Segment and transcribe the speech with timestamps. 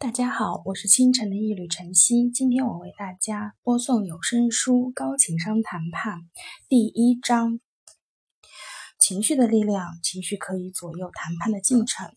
[0.00, 2.30] 大家好，我是清晨的一缕晨曦。
[2.30, 6.18] 今天我为大家播送有声书《高情商谈判》
[6.68, 7.58] 第一章：
[8.96, 9.98] 情绪的力量。
[10.00, 12.14] 情绪可以左右谈判的进程。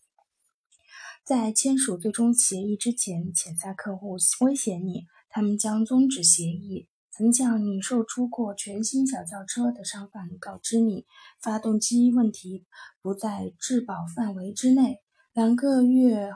[1.24, 6.88] 在签署最终协议之前，潜在客户威胁你，他们将终止协议。
[7.10, 11.08] 曾向你售出过全新小轿车的商贩告知你，
[11.42, 12.68] 发动机问题
[13.02, 15.00] 不在质保范围之内。
[15.34, 16.30] 两个月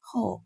[0.00, 0.42] 后。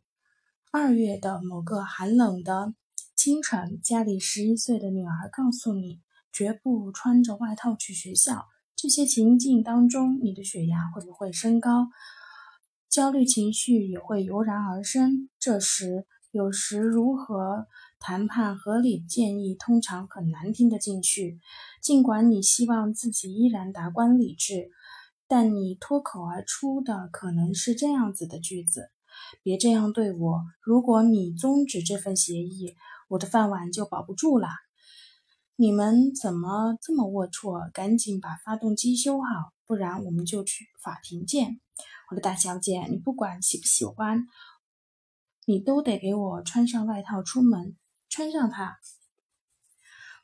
[0.70, 2.74] 二月的某个寒冷的
[3.16, 8.44] 清晨，家里十一岁的女儿告诉你，绝不穿着外套去学校。
[8.76, 11.88] 这些情境当中，你的血压会不会升高？
[12.90, 15.30] 焦虑情绪也会油然而生。
[15.38, 17.66] 这时，有时如何
[17.98, 21.40] 谈判合理建议，通常很难听得进去。
[21.80, 24.68] 尽管你希望自己依然达观理智，
[25.26, 28.90] 但你脱口而出的可能是这样子的句子。
[29.42, 30.42] 别这样对我！
[30.60, 32.74] 如果你终止这份协议，
[33.08, 34.48] 我的饭碗就保不住了。
[35.56, 37.70] 你们怎么这么龌龊？
[37.72, 41.60] 赶紧把发动机修好，不然我们就去法庭见。
[42.10, 44.26] 我的大小姐，你不管喜不喜欢，
[45.46, 47.76] 你都得给我穿上外套出门。
[48.08, 48.78] 穿上它。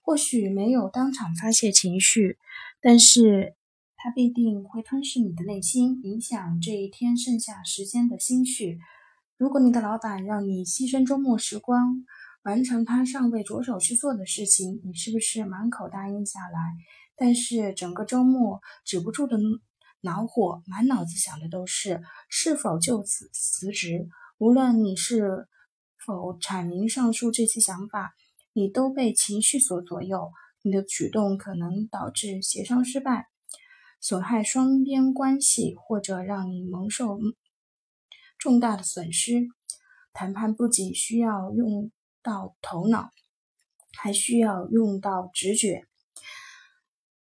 [0.03, 2.39] 或许没有当场发泄情绪，
[2.81, 3.55] 但是。
[3.97, 8.79] 它必定会吞噬你的内心，影响这一天剩下时间的心绪。
[9.37, 12.05] 如果你的老板让你牺牲周末时光，
[12.45, 16.61] 完成他尚未着手去做的事情，你是不是满口答应下来？
[17.17, 19.37] 但是整个周末止不住的
[20.03, 24.09] 恼火，满脑子想的都是是否就此辞职。
[24.39, 25.49] 无论你是
[26.07, 28.15] 否阐明上述这些想法，
[28.53, 30.31] 你都被情绪所左右，
[30.63, 33.27] 你的举动可能导致协商失败。
[34.01, 37.19] 损害双边关系，或者让你蒙受
[38.45, 39.49] 重大的损失。
[40.13, 41.91] 谈判不仅需要用
[42.23, 43.09] 到头脑，
[43.97, 45.87] 还需要用到直觉、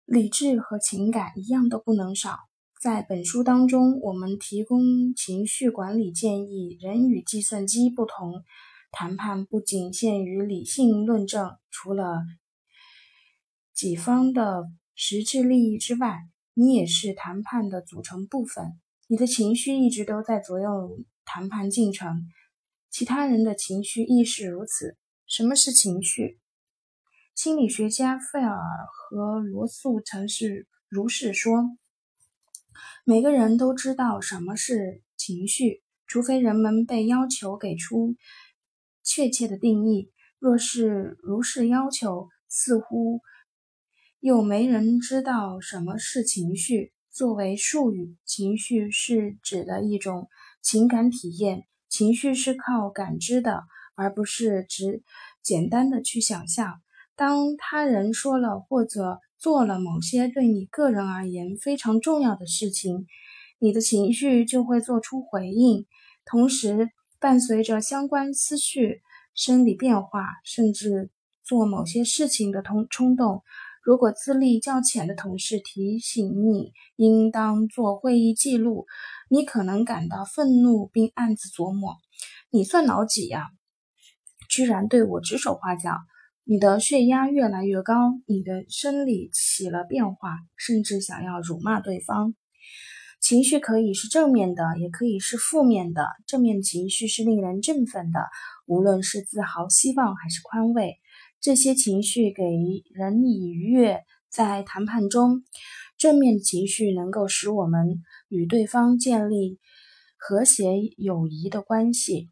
[0.04, 2.36] 理智和情感，一样都不能少。
[2.82, 6.76] 在本书当中，我们提供情绪管理建议。
[6.80, 8.42] 人与计算机不同，
[8.90, 12.24] 谈判不仅限于理性论证，除了
[13.72, 14.64] 己方的
[14.96, 16.18] 实质利益之外。
[16.58, 22.26] 你也是谈判的组成部分，你的情绪一直都在左右谈判进程，
[22.90, 24.96] 其他人的情绪亦是如此。
[25.28, 26.40] 什么是情绪？
[27.32, 28.58] 心理学家费尔
[28.90, 31.52] 和罗素曾是如是说。
[33.04, 38.16] 每个人都知道什么是情绪，除非人们被要求给出
[39.04, 40.10] 确切的定义。
[40.40, 43.20] 若是如是要求，似乎。
[44.18, 46.92] 又没人知道什么是情绪。
[47.16, 50.28] 作为术语，情绪是指的一种
[50.60, 51.62] 情感体验。
[51.88, 53.62] 情绪是靠感知的，
[53.94, 55.02] 而不是只
[55.42, 56.82] 简单的去想象。
[57.14, 63.06] 当他人说了或者做了某些对你个人而言非常重要的事情，
[63.58, 65.86] 你的情绪就会做出回应，
[66.26, 69.00] 同时伴随着相关思绪、
[69.34, 71.08] 生理变化，甚至
[71.42, 73.42] 做某些事情的冲冲动。
[73.86, 78.84] 如果资历较浅的同事提醒你应当做会议记录，
[79.30, 81.94] 你可能感到愤怒，并暗自琢磨：
[82.50, 83.46] 你算老几呀？
[84.48, 85.92] 居然对我指手画脚！
[86.42, 87.94] 你的血压越来越高，
[88.26, 92.34] 你的生理起了变化，甚至想要辱骂对方。
[93.20, 96.08] 情绪可以是正面的，也可以是负面的。
[96.26, 98.18] 正面情绪是令人振奋的，
[98.66, 100.96] 无论是自豪、希望还是宽慰。
[101.40, 102.42] 这些情绪给
[102.92, 105.44] 人以愉悦，在谈判中，
[105.96, 109.60] 正面情绪能够使我们与对方建立
[110.16, 110.64] 和谐
[110.96, 112.30] 友谊的关系。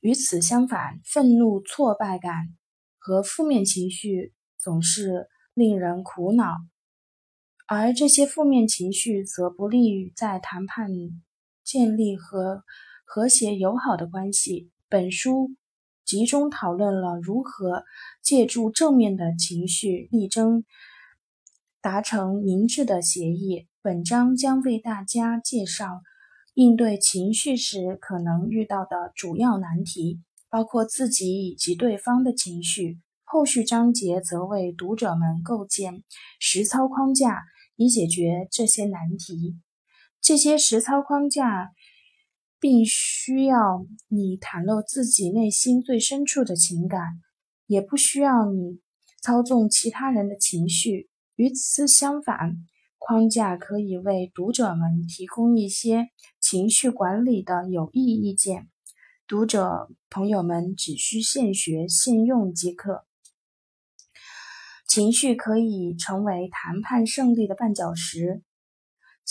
[0.00, 2.56] 与此相反，愤怒、挫败感
[2.98, 6.58] 和负面情绪总是令人苦恼，
[7.66, 10.88] 而这些负面情绪则不利于在谈判
[11.64, 12.62] 建立和
[13.04, 14.70] 和谐友好的关系。
[14.88, 15.56] 本书。
[16.10, 17.84] 集中讨论了如何
[18.20, 20.64] 借助正面的情绪力争
[21.80, 23.68] 达成明智的协议。
[23.80, 26.02] 本章将为大家介绍
[26.54, 32.98] 应对情绪时可能遇到的主要难题，包括自己以及对方的情绪。
[33.22, 36.02] 后续章节则为读者们构建
[36.40, 37.44] 实操框架，
[37.76, 39.60] 以解决这些难题。
[40.20, 41.70] 这些实操框架。
[42.60, 47.00] 并需要你袒露自己内心最深处的情感，
[47.66, 48.80] 也不需要你
[49.22, 51.08] 操纵其他人的情绪。
[51.36, 52.56] 与此相反，
[52.98, 56.08] 框架可以为读者们提供一些
[56.38, 58.68] 情绪管理的有益意见。
[59.26, 63.06] 读者朋友们只需现学现用即可。
[64.86, 68.42] 情绪可以成为谈判胜利的绊脚石。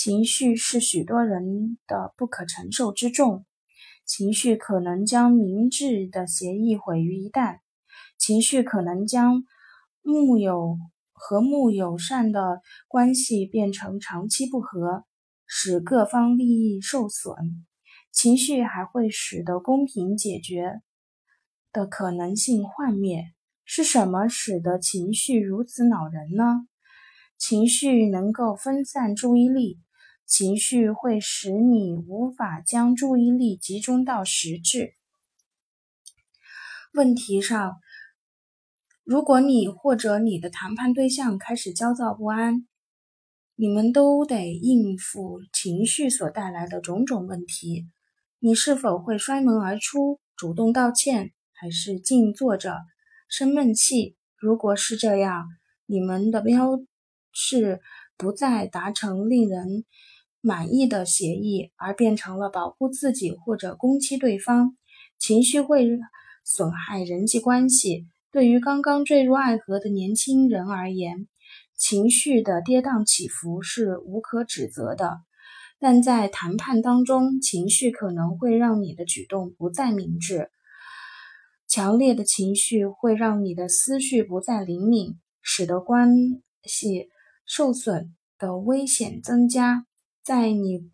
[0.01, 3.45] 情绪是许多人的不可承受之重，
[4.05, 7.59] 情绪可能将明智的协议毁于一旦，
[8.17, 9.43] 情绪可能将
[10.01, 10.77] 睦友
[11.11, 15.03] 和睦友善的关系变成长期不和，
[15.45, 17.35] 使各方利益受损。
[18.09, 20.79] 情绪还会使得公平解决
[21.73, 23.33] 的可能性幻灭。
[23.65, 26.69] 是什么使得情绪如此恼人呢？
[27.37, 29.79] 情绪能够分散注意力，
[30.29, 34.93] 情绪会使你无法将注意力集中到实质
[36.93, 37.77] 问题上。
[39.03, 42.67] 如果你或者你的谈判对象开始焦躁不安，
[43.55, 47.87] 你们都得应付情绪所带来的种种问题。
[48.37, 52.77] 你是否会摔门而出，主动道歉，还是静坐着？
[53.27, 55.47] 生闷气，如果是这样，
[55.87, 56.79] 你们的标
[57.31, 57.81] 是
[58.15, 59.85] 不再达成令人
[60.41, 64.75] 满意的协议，而变成了保护自己或者攻击对方。
[65.17, 65.99] 情绪会
[66.45, 68.07] 损害人际关系。
[68.31, 71.27] 对于刚刚坠入爱河的年轻人而言，
[71.75, 75.21] 情绪的跌宕起伏是无可指责的。
[75.79, 80.51] 但在谈判当中，情绪可能会让你的举动不再明智。
[81.67, 86.09] 强烈的情绪会让你的思绪不再灵敏，使得关
[86.63, 87.09] 系
[87.45, 89.85] 受损的危险增加。
[90.29, 90.91] 在你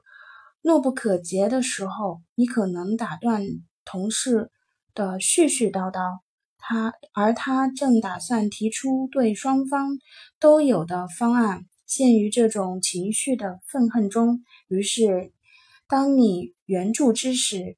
[0.62, 3.44] 怒不可遏的时候，你可能打断
[3.84, 4.50] 同事
[4.94, 6.20] 的絮絮叨叨，
[6.58, 9.98] 他而他正打算提出对双方
[10.40, 11.66] 都有的方案。
[11.86, 15.34] 陷于这种情绪的愤恨中，于是
[15.86, 17.76] 当你援助之时，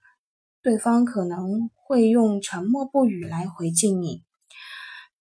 [0.61, 1.71] 对方可能。
[1.89, 4.21] 会用沉默不语来回敬你，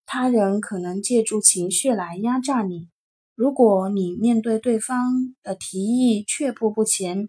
[0.05, 2.89] 他人可能借助情绪来压榨你。
[3.37, 7.29] 如果你面对对方的提议却步不前，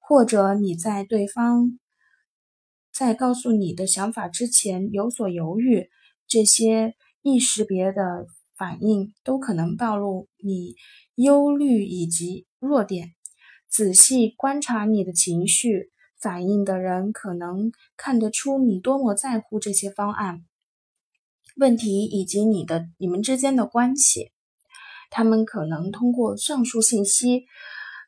[0.00, 1.78] 或者你在对方
[2.90, 5.90] 在告诉你的想法之前有所犹豫，
[6.26, 10.76] 这些易识别的反应都可能暴露你
[11.16, 13.12] 忧虑以及弱点。
[13.68, 15.92] 仔细观察你的情绪。
[16.20, 20.44] 反应的人可能看得出你多么在乎这些方案、
[21.56, 24.31] 问题以及你的你们之间的关系。
[25.14, 27.44] 他们可能通过上述信息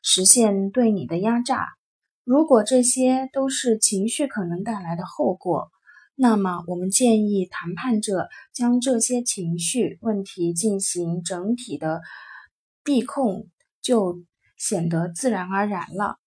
[0.01, 1.67] 实现对你的压榨。
[2.23, 5.69] 如果这些都是情绪可能带来的后果，
[6.15, 12.01] 那么我们建议谈判者将这些情绪问题进行整体的
[12.83, 13.49] 避控，
[13.81, 14.23] 就
[14.57, 16.17] 显得自然而然了。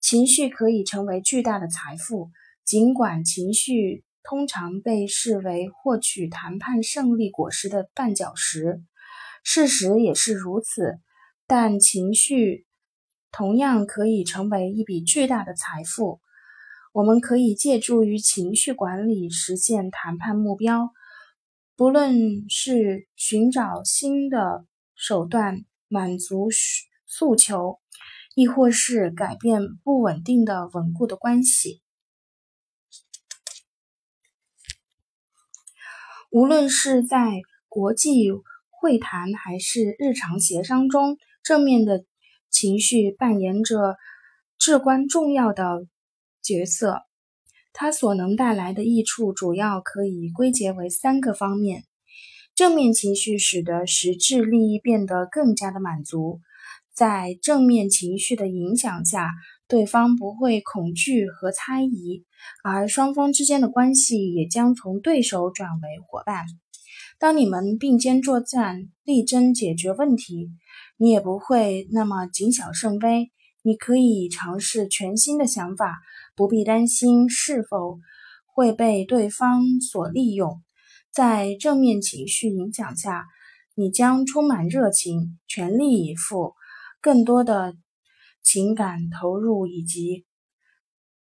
[0.00, 2.30] 情绪可以成为巨大的财富，
[2.64, 8.82] 尽管情绪通常被视为获取谈判胜利果实的绊脚石，
[9.48, 10.98] 事实也是如此。
[11.46, 12.66] 但情绪
[13.30, 16.20] 同样可以成为一笔巨大的财富。
[16.92, 20.90] 我们可以借助于情绪管理实现谈判目标，
[21.76, 24.66] 不论是寻找新的
[24.96, 26.48] 手段满足
[27.06, 27.78] 诉求。
[28.34, 31.80] 亦或是改变不稳定的稳固的关系。
[36.28, 38.20] 无论是在国际
[38.86, 42.04] 会谈还是日常协商中，正面的
[42.50, 43.96] 情绪扮演着
[44.58, 45.88] 至关重要的
[46.40, 47.00] 角色。
[47.72, 51.82] 它所能带来的益处主要可以归结为三个方面：
[52.54, 56.38] 正面情绪使得实质利益变得更加的满足。
[56.94, 59.32] 在正面情绪的影响下，
[59.66, 62.24] 对方不会恐惧和猜疑，
[62.62, 66.46] 而双方之间的关系也将从对手转为伙伴。
[67.18, 70.50] 当你们并肩作战，力争解决问题，
[70.98, 73.32] 你也不会那么谨小慎微。
[73.62, 75.98] 你可以尝试全新的想法，
[76.36, 77.98] 不必担心是否
[78.44, 80.62] 会被对方所利用。
[81.10, 83.24] 在正面情绪影响下，
[83.74, 86.52] 你将充满热情，全力以赴。
[87.00, 87.74] 更多的
[88.42, 90.26] 情感投入以及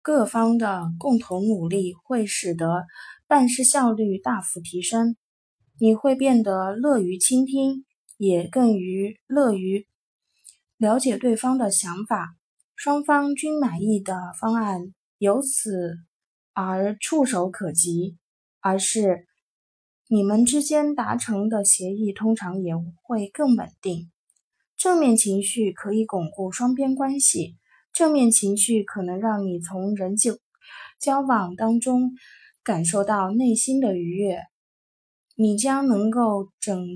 [0.02, 2.86] 各方的共同努力，会使得
[3.28, 5.18] 办事效率大幅提升。
[5.84, 7.86] 你会变得乐于倾听，
[8.20, 9.88] 也更于乐于
[10.78, 12.36] 了解对方的想法。
[12.76, 15.98] 双方均满意的方案由此
[16.54, 18.16] 而触手可及，
[18.60, 19.26] 而是
[20.08, 24.12] 你们之间达成的协议通常也会更稳定。
[24.78, 27.58] 正面情绪可以巩固双边关系。
[27.92, 30.30] 正面情绪可能让你从人际
[31.00, 32.12] 交往当中
[32.64, 34.44] 感受到内心的愉悦，
[35.42, 36.88] 你将能够整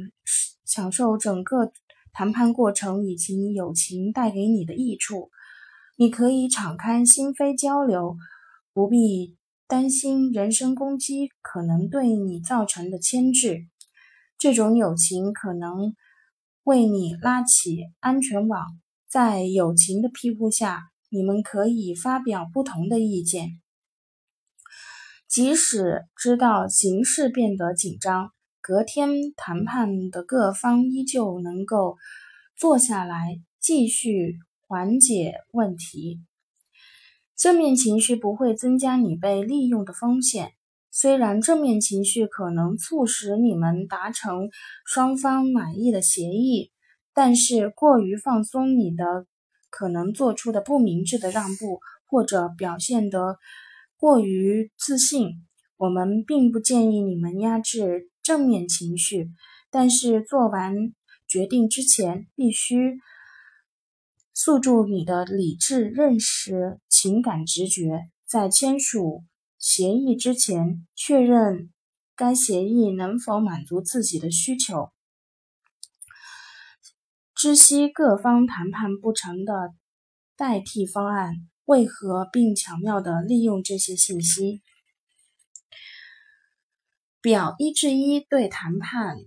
[0.65, 1.71] 享受整个
[2.13, 5.31] 谈判过程以及友情带给你的益处。
[5.95, 8.17] 你可以敞开心扉交流，
[8.71, 9.35] 不必
[9.65, 13.65] 担心人身攻击可能对你造成的牵制。
[14.37, 15.95] 这种友情可能
[16.65, 18.63] 为你拉起安全网，
[19.09, 23.59] 在友情的庇护下，你们可以发表不同的意见。
[25.27, 28.31] 即使知道形势变得紧张，
[28.67, 31.97] 隔天谈判的各方依旧能够
[32.57, 34.39] 坐下来继续。
[34.67, 36.21] 缓解问题，
[37.37, 40.53] 正面情绪不会增加你被利用的风险。
[40.89, 44.49] 虽然正面情绪可能促使你们达成
[44.83, 46.71] 双方满意的协议，
[47.13, 49.27] 但是过于放松你的
[49.69, 51.79] 可能做出的不明智的让步，
[52.09, 53.37] 或者表现得
[53.97, 55.45] 过于自信。
[55.77, 59.29] 我们并不建议你们压制正面情绪，
[59.69, 60.73] 但是做完
[61.27, 62.97] 决定之前必须。
[64.33, 69.23] 诉诸你的理智认识、情感直觉，在签署
[69.59, 71.71] 协议之前，确认
[72.15, 74.89] 该协议能否满足自己的需求。
[77.35, 79.75] 知悉各方谈判不成的
[80.35, 84.63] 代替方案为何，并巧妙地利用这些信息。
[87.25, 89.17] 表一至一对谈判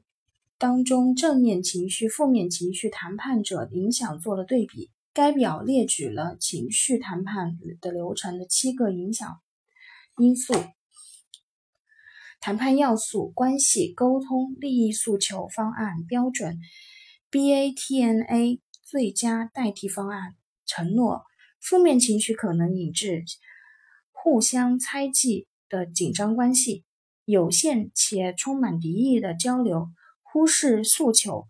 [0.57, 4.93] 当中正面情绪、负面情绪谈判者影响做了对比。
[5.13, 9.41] 该表列举了情绪谈判的流程的七个影响
[10.17, 10.55] 因素：
[12.39, 16.61] 谈判要素、关系、沟通、利益诉求、方案、标准、
[17.33, 21.25] BATNA、最佳代替方案、承诺。
[21.61, 23.25] 负面情绪可能引致
[24.13, 26.85] 互相猜忌的紧张关系，
[27.29, 29.91] 有限且充满敌意的交流，
[30.23, 31.47] 忽视诉求。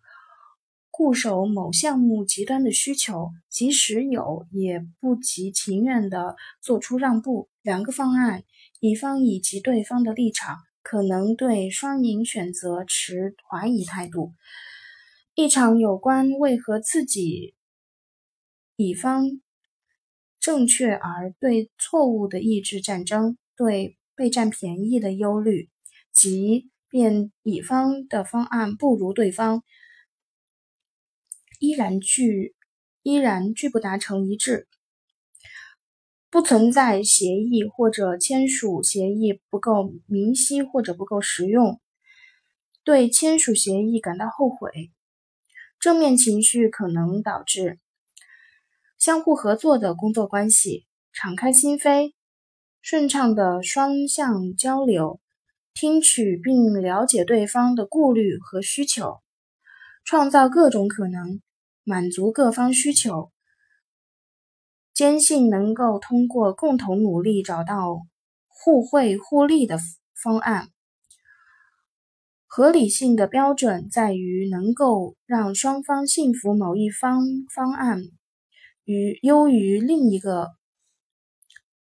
[0.91, 7.49] 固守某项目极端的需求，即使有，也不及情愿地做出让步。
[7.63, 8.43] 两个方案，
[8.81, 14.35] 乙方以及对方的立场，可能对双赢选择持怀疑态度。
[15.37, 17.55] 一场有关为何自己
[18.75, 19.41] 乙方
[20.41, 25.71] 正确而对错误的意志战争，对被占便宜的忧虑，
[26.13, 29.63] 即便乙方的方案不如对方。
[31.61, 32.57] 依然拒
[33.05, 34.67] 依然拒不达成一致，
[36.31, 41.81] 不存在协议或者签署协议不够明晰或者不够实用，
[42.83, 44.91] 对签署协议感到后悔。
[45.79, 47.79] 正面情绪可能导致
[48.99, 52.15] 相互合作的工作关系，敞开心扉，
[52.81, 55.21] 顺畅的双向交流，
[55.75, 59.21] 听取并了解对方的顾虑和需求，
[60.05, 61.41] 创造各种可能。
[61.85, 63.33] 满足各方需求，
[64.93, 68.03] 坚信能够通过共同努力找到
[68.47, 69.79] 互惠互利的
[70.23, 70.69] 方案。
[72.47, 77.23] 合理性的标准在于能够让双方信服某一方
[77.55, 78.03] 方案
[78.85, 80.51] 与优于另一个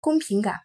[0.01, 0.61] 公平感，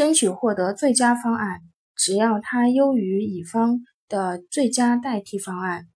[0.00, 1.60] 争取获得最佳方案，
[1.94, 5.88] 只要它优于乙方的最佳代替方案。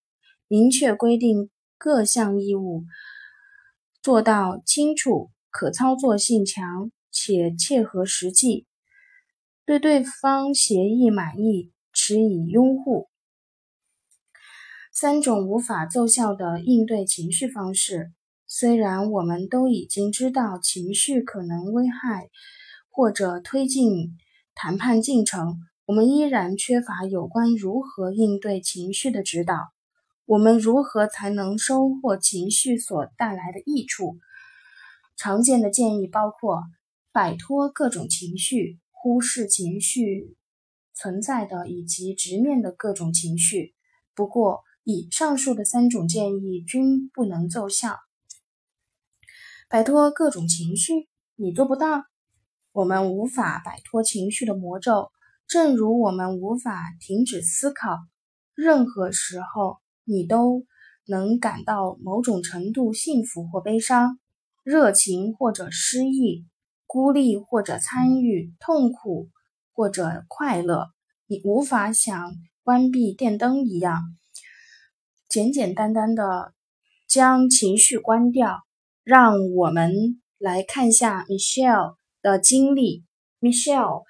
[0.47, 1.49] 明确规定。
[1.77, 2.85] 各项义务
[4.03, 8.67] 做到清楚、可操作性强且切合实际，
[9.67, 13.09] 对对方协议满意，持以拥护。
[14.93, 18.13] 三种无法奏效的应对情绪方式。
[18.47, 22.29] 虽然我们都已经知道情绪可能危害
[22.95, 24.17] 或者推进
[24.55, 29.57] 谈判进程，我们依然缺乏有关如何应对情绪的指导。
[30.27, 34.19] 我们如何才能收获情绪所带来的益处？
[35.17, 36.63] 常见的建议包括
[37.11, 40.37] 摆脱各种情绪、忽视情绪
[40.95, 43.75] 存在的以及直面的各种情绪。
[44.15, 47.99] 不过，以上述的三种建议均不能奏效。
[49.69, 52.05] 摆脱各种情绪，你做不到。
[52.75, 55.11] 我们无法摆脱情绪的魔咒，
[55.49, 57.97] 正如我们无法停止思考。
[58.55, 59.79] 任何时候。
[60.07, 60.67] 你都
[61.07, 64.19] 能感到某种程度幸福或悲伤，
[64.63, 66.45] 热情或者失意，
[66.87, 69.31] 孤立或者参与，痛苦
[69.73, 70.89] 或者快乐。
[71.27, 74.03] 你无法像关闭电灯一样，
[75.27, 76.53] 简简单单的
[77.09, 78.61] 将情绪关掉。
[79.05, 83.05] 让我们来看一下 Michelle 的经历。
[83.39, 84.05] Michelle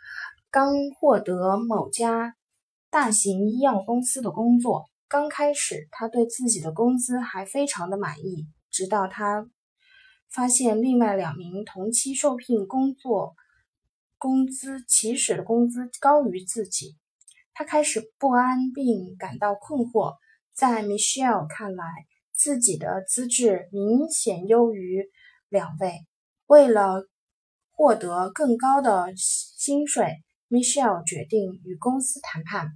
[0.49, 2.37] 刚获得某家
[2.89, 4.85] 大型医药公司的工作。
[5.09, 9.49] 刚开始，他对自己的工资还非常的满意，直到他
[10.31, 13.35] 发现另外两名同期受聘工作
[14.17, 16.97] 工资起始的工资高于自己，
[17.53, 20.15] 他开始不安并感到困惑。
[20.53, 21.85] 在 Michelle 看来，
[22.33, 25.11] 自己的资质明显优于
[25.49, 26.07] 两位。
[26.47, 27.09] 为了
[27.77, 30.07] 获得更高的薪水
[30.49, 32.69] ，Michelle 决定与公司谈判。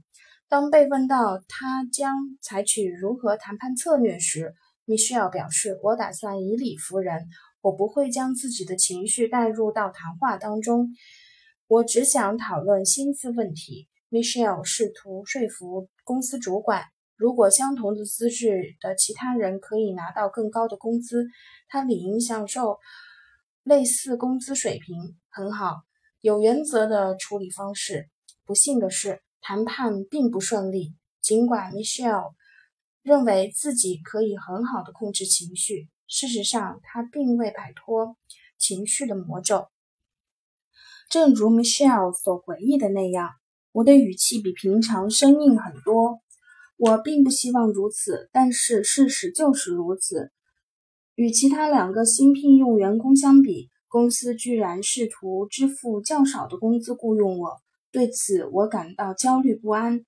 [0.49, 4.55] 当被问到他将采取如何谈判策略时
[4.87, 7.28] ，Michelle 表示：“我打算以理服人，
[7.61, 10.88] 我不会将自己的情绪带入到谈话当中。
[11.69, 13.88] 我只想讨论薪资问题。
[14.11, 16.83] ”Michelle 试图说服公司主管。
[17.14, 21.26] 如果相同的资质的其他人可以拿到更高的工资，
[21.69, 22.78] 他理应享受
[23.62, 25.17] 类似工资水平。
[25.29, 25.83] 很好，
[26.21, 28.09] 有原则的处理方式。
[28.45, 30.95] 不幸的是，谈判并不顺利。
[31.21, 32.33] 尽管 Michelle
[33.03, 38.17] 认为自己可以很好的控制情绪，事实上，他并未摆脱
[38.57, 39.69] 情绪的魔咒。
[41.11, 43.31] 正如 Michelle 所回忆的那样，
[43.73, 46.21] 我的语气比平常生硬很多。
[46.77, 50.31] 我并不希望如此，但是事实就是如此。
[51.18, 57.56] 与其他两个新聘用员工相比，公司居然试图支付较少的工资雇佣我，
[57.90, 60.04] 对此我感到焦虑不安。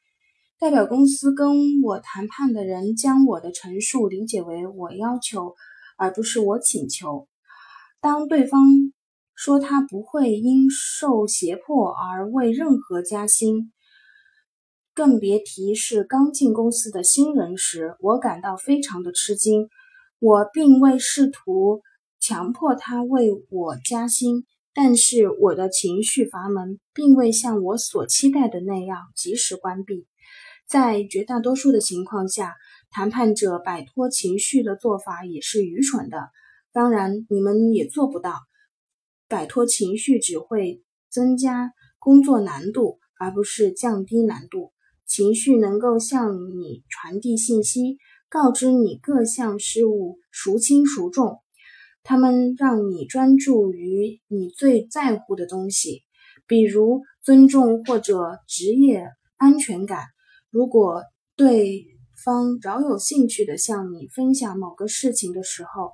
[0.60, 5.56] 代表公司跟我谈判的人将我的陈述理解为我要求，
[5.98, 7.26] 而不是我请求。
[8.00, 8.62] 当对方
[9.34, 13.72] 说他不会因受胁迫而为任何加薪。
[14.94, 19.68] 更别提是刚进公司的新人时，我感到非常的吃惊。
[20.20, 21.80] 我并未试图
[22.20, 30.06] 强迫他为我加薪，但是我的情绪阀门并未像我所期待的那样及时关闭。
[30.68, 32.54] 在绝大多数的情况下，
[32.90, 36.28] 谈判者摆脱情绪的做法也是愚蠢的。
[36.70, 38.34] 当然，你们也做不到。
[39.26, 44.72] 摆脱情绪只会增加工作难度，而不是降低难度。
[45.06, 47.98] 情绪能够向你传递信息，
[48.30, 51.40] 告知你各项事务孰轻孰重。
[52.02, 56.02] 他们让你专注于你最在乎的东西，
[56.46, 59.04] 比如尊重或者职业
[59.36, 60.04] 安全感。
[60.48, 61.02] 如果
[61.36, 61.84] 对
[62.24, 65.90] 方饶有兴趣地向你分享某个事情的时候，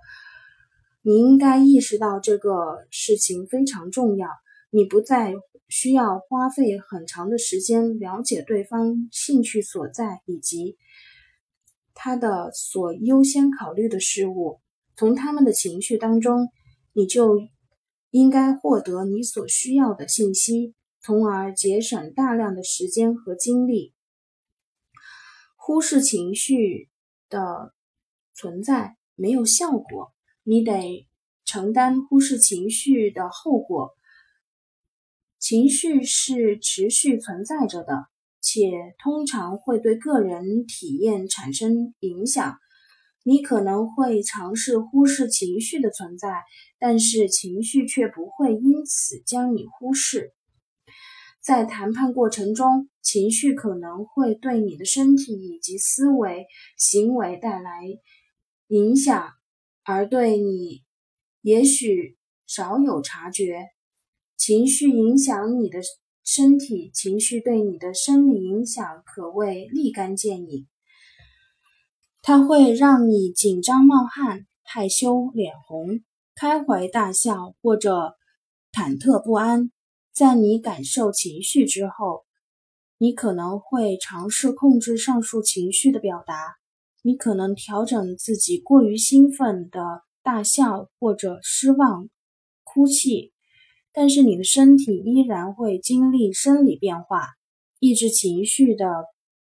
[1.02, 4.28] 你应该意识到这个事情非常重要。
[4.70, 5.32] 你不再
[5.68, 10.76] 需要花费很长的时间了解对方兴趣所在以及
[11.96, 14.60] 他的所优先考虑的事物。
[14.94, 16.48] 从他们的情绪当中，
[16.92, 17.40] 你就
[18.10, 23.92] 应该获得你所需要的信息，从而节省大量的时间和精力。
[25.56, 26.88] 忽视情绪
[27.28, 27.74] 的
[28.32, 31.08] 存在没有效果，你得
[31.44, 33.96] 承担忽视情绪的后果。
[35.38, 38.06] 情绪是持续存在着的，
[38.48, 42.56] 且通常会对个人体验产生影响。
[43.24, 46.44] 你可能会尝试忽视情绪的存在，
[46.78, 50.32] 但是情绪却不会因此将你忽视。
[51.42, 57.82] 在谈判过程中，情绪可能会对你的身体以及思维行为带来
[58.68, 59.28] 影响，
[59.82, 60.84] 而对你
[61.42, 63.64] 也许少有察觉。
[64.36, 65.80] 情绪影响你的
[66.26, 70.66] 身体，情绪对你的生理影响可谓立竿见影。
[72.20, 76.00] 它会让你紧张冒汗、害羞脸红、
[76.34, 78.16] 开怀大笑或者
[78.72, 79.70] 忐忑不安。
[80.12, 82.24] 在你感受情绪之后，
[82.98, 86.56] 你可能会尝试控制上述情绪的表达。
[87.02, 92.08] 你可能调整自己过于兴奋的大笑或者失望、
[92.64, 93.32] 哭泣。
[93.98, 97.28] 但是你的身体依然会经历生理变化，
[97.80, 98.84] 抑制情绪的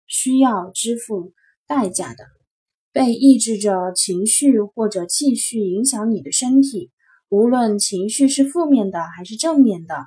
[0.06, 1.32] 需要支付
[1.66, 2.24] 代价的，
[2.92, 6.92] 被抑制着情绪或者继续影响你的身体，
[7.28, 10.06] 无论情绪是负面的还是正面的，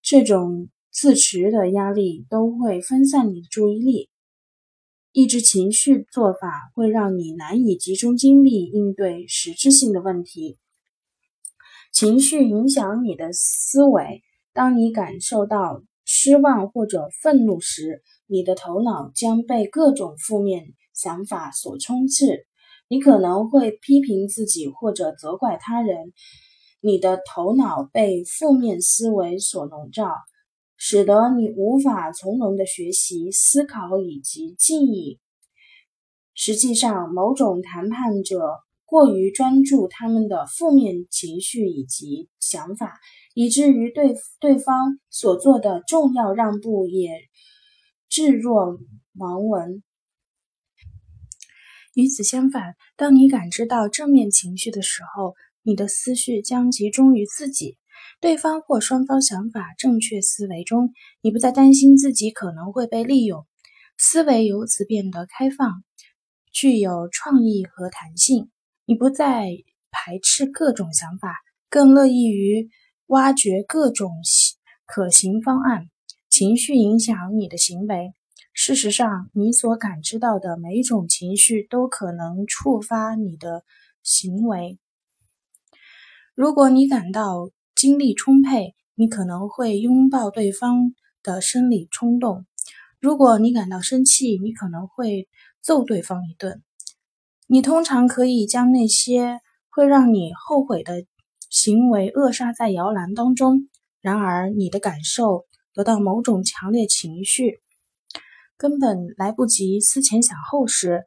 [0.00, 4.08] 这种自持的压力都会分散你的注意力。
[5.12, 10.56] 抑制情绪做法会让你难以集中精力应对实质性的问题。
[11.92, 14.22] 情绪影响你的思维。
[14.52, 22.46] 当你感受到失望或者愤怒时，你的头脑将被各种负面想法所充斥。
[22.88, 26.12] 你可能会批评自己或者责怪他人。
[26.80, 30.10] 你的头脑被负面思维所笼罩，
[30.76, 35.20] 使得你无法从容的学习、思考以及记忆。
[36.34, 38.58] 实际上，某种谈判者
[38.92, 43.00] 过于专注他们的负面情绪以及想法，
[43.32, 47.08] 以至于对对方所做的重要让步也
[48.10, 48.78] 置若
[49.16, 49.82] 罔闻。
[51.94, 57.78] 与此相反，当你感知到正面情绪的时候，你的思绪将集中于自己、
[58.20, 63.46] 对方或双方想法正确思维中，你不再担心自己可能会被利用，
[63.96, 65.82] 思维由此变得开放、
[66.52, 68.50] 具有创意和弹性。
[68.84, 69.48] 你不再
[69.90, 71.36] 排斥各种想法，
[71.70, 72.68] 更乐意于
[73.06, 74.10] 挖掘各种
[74.86, 75.88] 可行方案。
[76.28, 78.12] 情绪影响你的行为。
[78.52, 83.64] 事实上，你所感知到的每一种情绪都可能触发你的
[84.02, 84.78] 行为。
[86.34, 92.44] 如果你感到精力充沛，你可能会拥抱对方的生理冲动；
[92.98, 95.28] 如果你感到生气，你可能会
[95.60, 96.62] 揍对方一顿。
[97.52, 99.38] 你通常可以将那些
[99.68, 101.04] 会让你后悔的
[101.50, 103.68] 行为扼杀在摇篮当中。
[104.00, 107.60] 然而，你的感受得到某种强烈情绪。
[108.56, 111.04] 根本来不及思前想后时，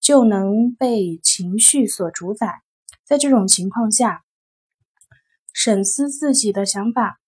[0.00, 2.62] 就能被情绪所主宰。
[3.04, 4.24] 在这种情况下，
[5.52, 7.20] 审思自己的想法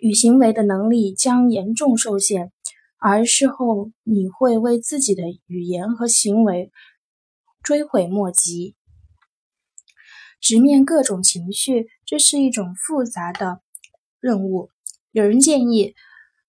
[0.00, 2.52] 与行为的能力将严重受限，
[2.96, 6.72] 而事后你会为自己的语言和行为
[7.62, 8.74] 追悔莫及。
[10.40, 13.60] 直面各种情绪，这是一种复杂的
[14.20, 14.70] 任务。
[15.12, 15.94] 有人建议。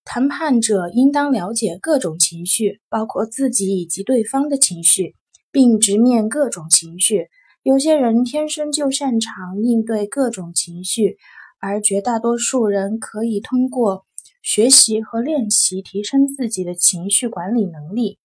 [0.05, 5.15] 谈判者应当了解各种情绪，包括自己以及对方的情绪，
[5.49, 7.29] 并直面各种情绪。
[7.61, 11.15] 有些人天生就擅长应对各种情绪，
[11.57, 14.05] 而绝大多数人可以通过
[14.41, 18.19] 学习和练习提升自己的情绪管理能力。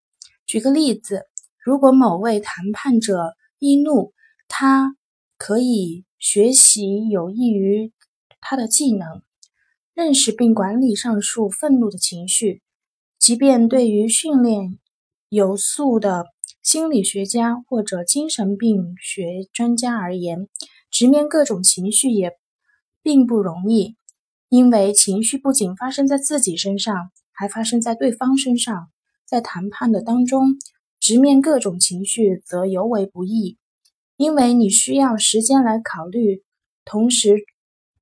[0.46, 1.26] 举个例子，
[1.64, 4.12] 如果某位谈判者易怒，
[4.48, 4.96] 他
[5.36, 7.92] 可以学习有益于
[8.40, 9.22] 他的技能。
[9.94, 12.62] 认识并管理上述愤怒的情绪，
[13.18, 14.78] 即便对于训练
[15.28, 16.26] 有素的
[16.62, 20.48] 心理学家或者精神病学专家而言，
[20.88, 22.38] 直面各种情绪也
[23.02, 23.96] 并不容易，
[24.48, 28.88] 因为情绪不仅发生在自己身上，还发生在对方身上。
[29.26, 30.56] 在谈判的当中，
[31.08, 33.56] 直面各种情绪则尤为不易，
[34.18, 36.44] 因为你需要时间来考虑，
[36.84, 37.46] 同时。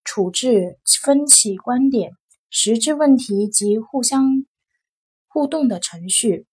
[0.03, 2.11] 处置分歧观点、
[2.51, 4.45] 实质问题及互相
[5.29, 6.47] 互动的程序，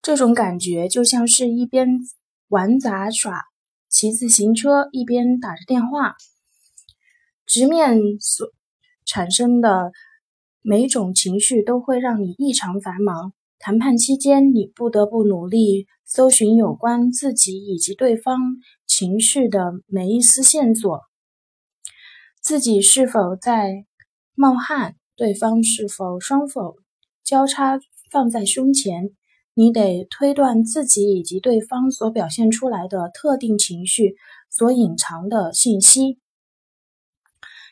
[0.00, 2.00] 这种感觉就像是一边
[2.48, 3.44] 玩杂耍、
[3.88, 6.16] 骑自行车，一边打着电话。
[7.46, 8.48] 直面所
[9.04, 9.92] 产生的
[10.60, 13.32] 每种情绪都会让你异常繁忙。
[13.64, 18.56] 谈判期间，你不得不努力搜寻有关自己以及对方
[18.88, 21.02] 情绪的每一丝线索。
[22.40, 23.86] 自己是否在
[24.34, 24.96] 冒汗？
[25.14, 26.74] 对方是否双手
[27.22, 27.78] 交叉
[28.10, 29.10] 放在胸前？
[29.54, 34.16] 你得推断自己以及对方所表现出来的特定情绪
[34.50, 36.18] 所隐藏的信息。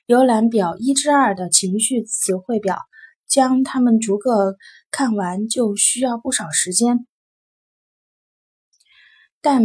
[0.07, 2.77] 游览表一至二的情绪词汇表，
[3.31, 4.57] 将它们逐个
[4.91, 7.07] 看完就需要不少时间，
[9.41, 9.65] 但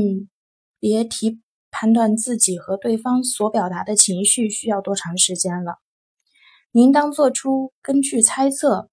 [0.79, 1.41] 别提。
[1.77, 5.77] 判断自己和对方所表达的情绪需要多长时间了？
[6.71, 8.89] 您当做出根据猜测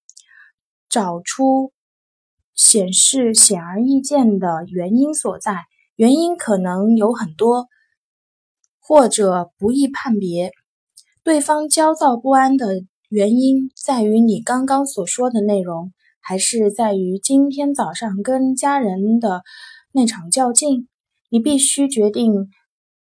[0.88, 1.72] 找出
[2.56, 5.60] 显示显而易见的原因所在，
[5.94, 7.68] 原因可能有很多，
[8.80, 10.50] 或者不易判别。
[11.22, 12.66] 对方焦躁不安的
[13.12, 19.42] 原因在于你刚刚所说的内容，还是在于今天早上跟家人的
[19.92, 20.88] 那场较劲？
[21.28, 22.48] 你必须决定。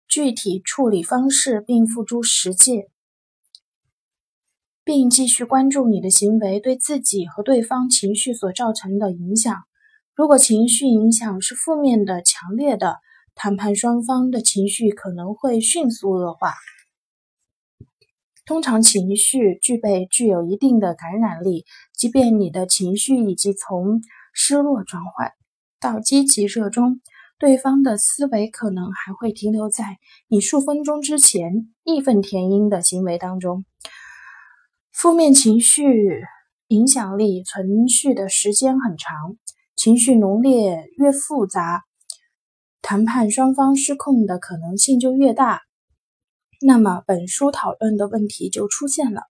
[0.07, 2.85] 具体处理方式，并付诸实践，
[4.85, 9.53] 并继续关注你的行为对自己和对方情绪所造成的影响。
[10.15, 12.95] 如果情绪影响是负面的、强烈的，
[13.35, 16.53] 谈判双方的情绪可能会迅速恶化。
[18.49, 24.01] 通常，情绪具备具有一定的感染力，即便你的情绪已经从
[24.33, 25.33] 失落转换
[25.79, 26.99] 到积极热衷。
[27.37, 33.65] 对方的思维可能还会停留在你数分钟之前义愤填膺的行为当中。
[34.91, 36.23] 负面情绪
[36.69, 39.37] 影响力存续的时间很长，
[39.75, 41.83] 情绪浓烈越复杂，
[42.81, 45.61] 谈判双方失控的可能性就越大。
[46.61, 49.21] 那么本书讨论的问题就出现了：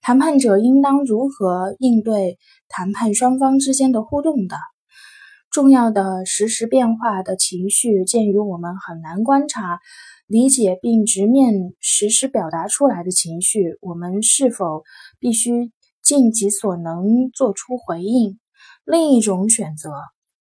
[0.00, 4.56] 谈判者应当如何应对谈判双方之间的互动的？
[5.50, 9.80] 重要的实时变化的情绪，鉴于我们很难观察、
[10.26, 14.84] 理解并直面实时表达出来的情绪，我们是否
[15.18, 18.38] 必须尽己所能做出回应？
[18.84, 19.90] 另一种选择，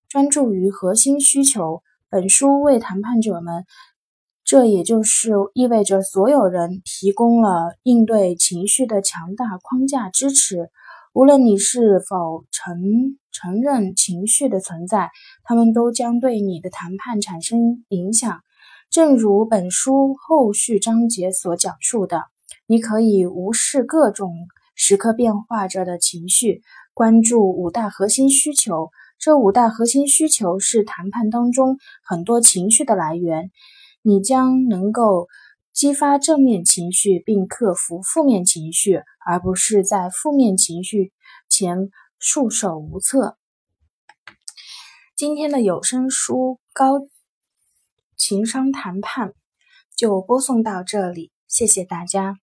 [0.08, 1.82] 专注于核心需求。
[2.10, 3.66] 本书为谈判者们，
[4.48, 10.70] 这也就是意味着所有人提供了应对情绪的强大框架支持。
[11.14, 15.12] 无论你是否承承认情绪的存在，
[15.44, 18.40] 他们都将对你的谈判产生影响。
[18.90, 22.24] 正如本书后续章节所讲述的，
[22.68, 24.32] 你可以无视各种
[24.76, 26.62] 时刻变化着的情绪，
[26.94, 28.92] 关注五大核心需求。
[29.20, 33.52] 这五大核心需求是谈判当中很多情绪的来源，
[34.08, 35.28] 你将能够
[35.74, 41.12] 激发正面情绪并克服负面情绪，而不是在负面情绪
[41.50, 43.38] 前束手无策。
[45.14, 46.36] 今天的有声书
[46.72, 47.02] 《高
[48.16, 49.32] 情商谈判》
[49.94, 52.38] 就播送到这里，谢谢大家。